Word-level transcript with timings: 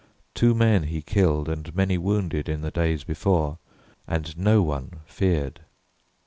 Two 0.33 0.55
men 0.55 0.85
he 0.85 1.03
killed 1.03 1.47
And 1.47 1.75
many 1.75 1.95
wounded 1.95 2.49
in 2.49 2.61
the 2.61 2.71
days 2.71 3.03
before, 3.03 3.59
And 4.07 4.35
no 4.35 4.63
one 4.63 5.01
feared. 5.05 5.59